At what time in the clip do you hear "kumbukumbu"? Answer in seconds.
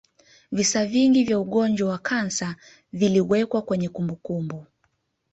3.89-4.65